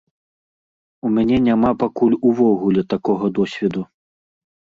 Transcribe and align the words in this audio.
У 1.07 1.11
мяне 1.17 1.37
няма 1.47 1.71
пакуль 1.83 2.15
увогуле 2.31 2.81
такога 2.95 3.25
досведу. 3.37 3.81